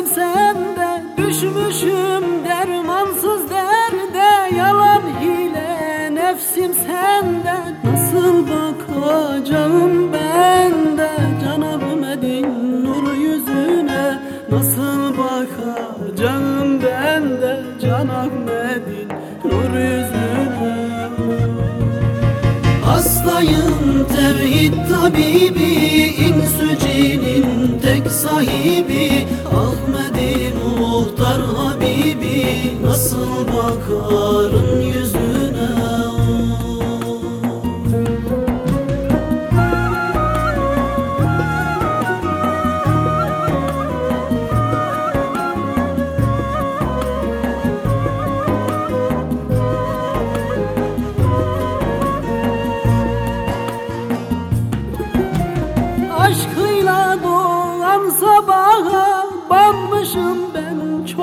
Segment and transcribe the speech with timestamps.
[0.00, 4.56] nefsim sende Düşmüşüm dermansız derde.
[4.56, 7.54] Yalan hile nefsim sende
[7.84, 11.10] Nasıl bakacağım ben de?
[11.44, 14.18] Can Ahmet'in nur yüzüne
[14.50, 16.59] Nasıl bakacağım
[23.40, 25.72] Hastayım tevhid tabibi
[26.28, 32.46] İnsü cinin tek sahibi Ahmedi muhtar habibi.
[32.84, 35.29] Nasıl bakarım yüzüne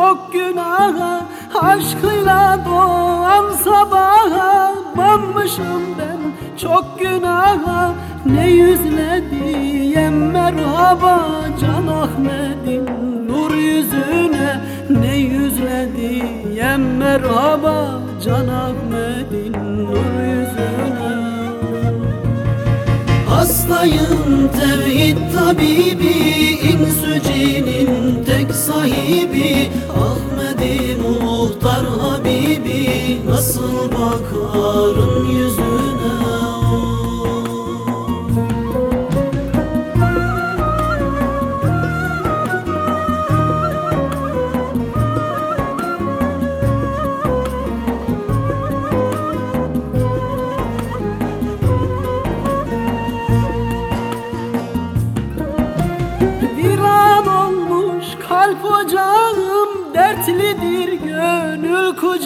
[0.08, 1.26] çok günaha
[1.62, 6.20] Aşkıyla doğan sabaha Banmışım ben.
[6.62, 7.94] Çok günaha
[8.26, 11.20] Ne yüzle diyem merhaba
[11.62, 12.86] Can Ahmet'in
[13.28, 21.18] nur yüzüne Ne yüzle diyem merhaba Can Ahmet'in nur yüzüne.
[23.30, 26.67] Hastayım tevhid tabibi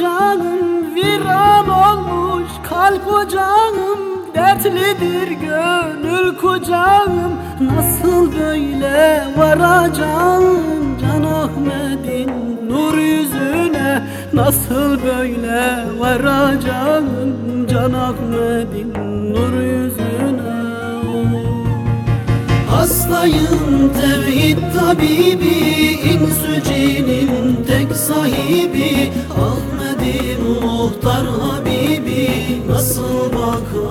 [0.02, 4.00] kucağım Viran olmuş kalp ocağım
[4.36, 7.12] Dertlidir gönül kucağım.
[7.62, 10.60] Nasıl böyle varacağım
[11.02, 12.32] Can Ahmet'in
[12.70, 14.04] nur yüzüne?
[14.34, 17.08] Nasıl böyle varacağım
[17.68, 18.94] Can Ahmet'in
[19.34, 20.62] nur yüzüne?
[22.70, 29.12] Hastayım tevhid tabibi İnsü cinin tek sahibi.
[29.32, 29.81] Ahmedi
[30.82, 32.30] muhtar habibi
[32.70, 33.91] Nasıl bakarım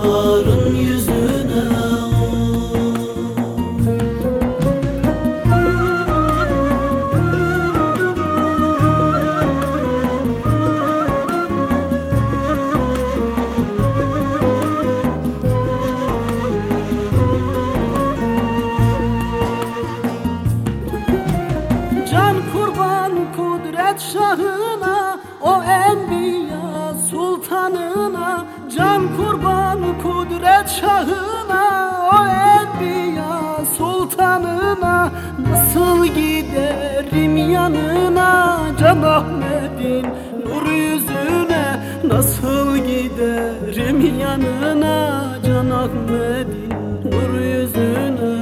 [30.41, 35.11] kudret şahına O enbiya sultanına
[35.51, 38.61] Nasıl giderim yanına?
[38.81, 40.07] Can Ahmet'in
[40.47, 45.25] nur yüzüne Nasıl giderim yanına?
[45.47, 46.71] Can Ahmet'in
[47.05, 48.41] nur yüzüne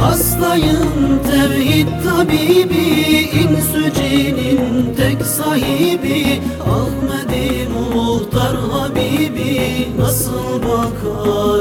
[0.00, 2.74] Hastayım tevhid tabibi
[3.42, 7.13] İnsü cinin tek sahibi habibi
[9.98, 11.53] Nasıl bakarım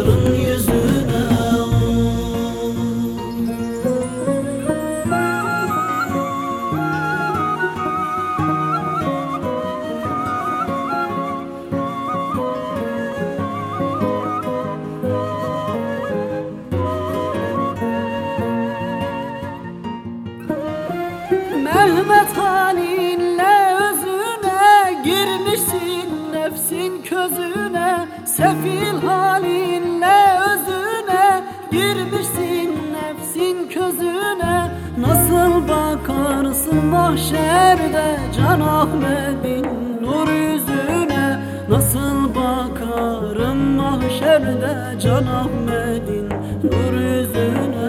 [34.98, 39.66] Nasıl bakarsın mahşerde Can Ahmet'in
[40.02, 41.40] nur yüzüne?
[41.70, 46.30] Nasıl bakarım mahşerde Can Ahmet'in
[46.64, 47.84] nur yüzüne?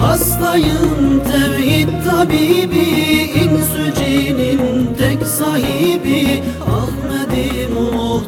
[0.00, 3.08] Hastayım tevhid tabibi
[3.44, 8.27] İnsü cinin tek sahibi Ahmet'im muhtar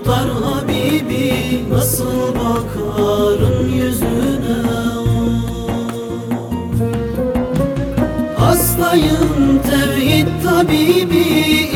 [8.90, 11.25] Hastayım tevhid tabibi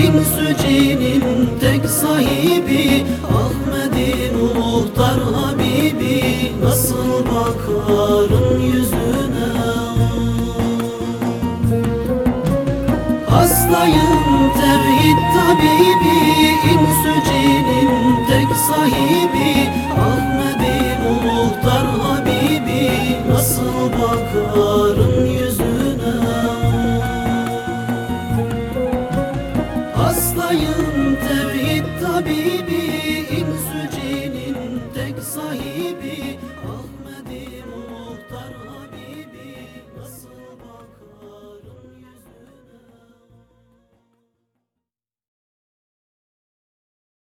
[0.06, 3.06] İnsü cinin tek sahibi
[3.38, 9.52] Ahmet'im muhtar habibi Nasıl bakarım yüzüne?
[13.30, 16.18] Hastayım tevhid tabibi
[16.72, 19.68] İnsü cinin tek sahibi
[20.00, 22.90] Ahmet'im muhtar habibi
[23.30, 25.33] Nasıl bakarım
[35.74, 37.73] sahibi Ahmet'im